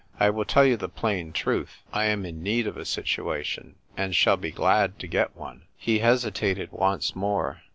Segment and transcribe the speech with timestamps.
[0.19, 4.15] "I will tell you the plain truth— I am in need of a situation, and
[4.15, 7.61] shall be glad to get one." He hesitated once more.